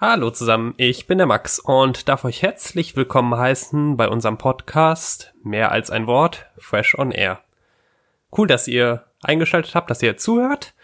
[0.00, 5.34] Hallo zusammen, ich bin der Max und darf euch herzlich willkommen heißen bei unserem Podcast
[5.42, 7.40] Mehr als ein Wort, Fresh on Air.
[8.30, 10.74] Cool, dass ihr eingeschaltet habt, dass ihr zuhört.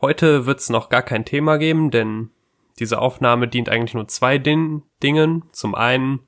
[0.00, 2.30] Heute wird's noch gar kein Thema geben, denn
[2.78, 5.42] diese Aufnahme dient eigentlich nur zwei Din Dingen.
[5.52, 6.20] Zum einen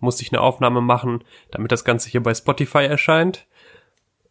[0.00, 1.22] musste ich eine Aufnahme machen,
[1.52, 3.46] damit das Ganze hier bei Spotify erscheint.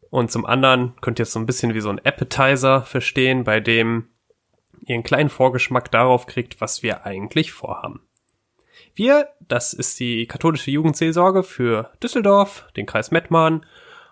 [0.10, 3.62] Und zum anderen könnt ihr es so ein bisschen wie so ein Appetizer verstehen, bei
[3.62, 4.10] dem
[4.86, 8.02] ihr einen kleinen Vorgeschmack darauf kriegt, was wir eigentlich vorhaben.
[8.94, 13.66] Wir, das ist die katholische Jugendseelsorge für Düsseldorf, den Kreis Mettmann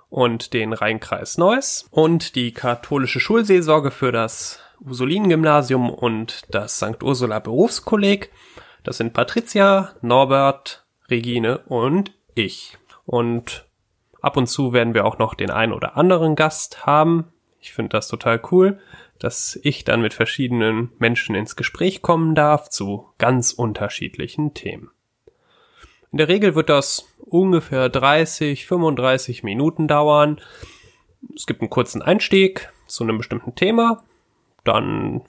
[0.10, 7.02] und den Rheinkreis Neuss und die katholische Schulseelsorge für das Ursulinen-Gymnasium und das St.
[7.02, 8.32] Ursula Berufskolleg.
[8.84, 12.78] Das sind Patricia, Norbert, Regine und ich.
[13.06, 13.66] Und
[14.22, 17.33] ab und zu werden wir auch noch den einen oder anderen Gast haben.
[17.64, 18.80] Ich finde das total cool
[19.24, 24.92] dass ich dann mit verschiedenen Menschen ins Gespräch kommen darf zu ganz unterschiedlichen Themen.
[26.12, 30.42] In der Regel wird das ungefähr 30, 35 Minuten dauern.
[31.36, 34.04] Es gibt einen kurzen Einstieg zu einem bestimmten Thema.
[34.66, 35.22] Dann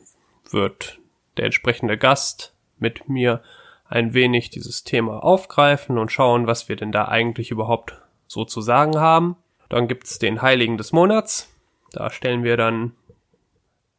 [0.50, 0.98] wird
[1.36, 3.44] der entsprechende Gast mit mir
[3.86, 8.60] ein wenig dieses Thema aufgreifen und schauen, was wir denn da eigentlich überhaupt so zu
[8.60, 9.36] sagen haben.
[9.68, 11.53] Dann gibt's den Heiligen des Monats.
[11.96, 12.92] Da stellen wir dann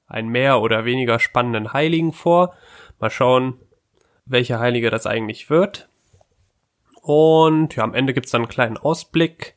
[0.07, 2.53] einen mehr oder weniger spannenden Heiligen vor.
[2.99, 3.59] Mal schauen,
[4.25, 5.89] welcher Heilige das eigentlich wird.
[7.01, 9.55] Und ja, am Ende gibt's dann einen kleinen Ausblick,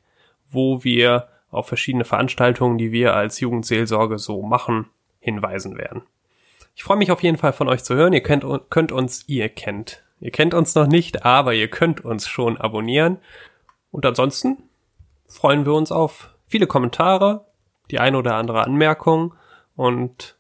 [0.51, 4.87] wo wir auf verschiedene Veranstaltungen, die wir als Jugendseelsorge so machen,
[5.21, 6.03] hinweisen werden.
[6.75, 8.13] Ich freue mich auf jeden Fall von euch zu hören.
[8.13, 12.29] Ihr könnt, könnt uns, ihr kennt, ihr kennt uns noch nicht, aber ihr könnt uns
[12.29, 13.19] schon abonnieren.
[13.91, 14.59] Und ansonsten
[15.27, 17.47] freuen wir uns auf viele Kommentare,
[17.91, 19.35] die eine oder andere Anmerkung
[19.77, 20.37] und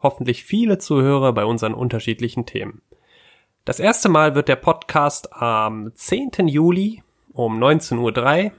[0.00, 2.82] hoffentlich viele Zuhörer bei unseren unterschiedlichen Themen.
[3.64, 6.46] Das erste Mal wird der Podcast am 10.
[6.46, 8.52] Juli um 19.03 Uhr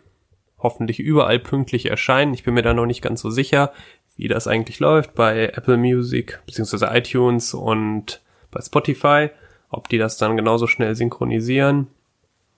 [0.59, 2.33] hoffentlich überall pünktlich erscheinen.
[2.33, 3.71] Ich bin mir da noch nicht ganz so sicher,
[4.15, 6.97] wie das eigentlich läuft bei Apple Music bzw.
[6.97, 9.29] iTunes und bei Spotify,
[9.69, 11.87] ob die das dann genauso schnell synchronisieren.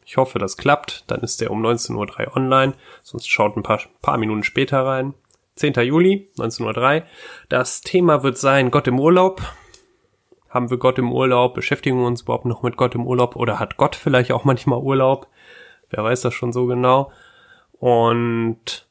[0.06, 1.04] Ich hoffe, das klappt.
[1.08, 2.74] Dann ist der um 19.03 Uhr online.
[3.04, 5.14] Sonst schaut ein paar, paar Minuten später rein.
[5.60, 5.74] 10.
[5.74, 7.04] Juli 1903.
[7.50, 9.42] Das Thema wird sein Gott im Urlaub.
[10.50, 11.54] Haben wir Gott im Urlaub?
[11.54, 13.36] Beschäftigen wir uns überhaupt noch mit Gott im Urlaub?
[13.36, 15.28] Oder hat Gott vielleicht auch manchmal Urlaub?
[15.90, 17.12] Wer weiß das schon so genau?
[17.74, 18.88] Und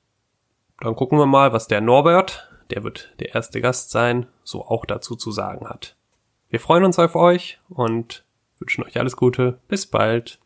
[0.81, 4.85] dann gucken wir mal, was der Norbert, der wird der erste Gast sein, so auch
[4.85, 5.97] dazu zu sagen hat.
[6.49, 8.25] Wir freuen uns auf euch und
[8.59, 9.59] wünschen euch alles Gute.
[9.69, 10.39] Bis bald.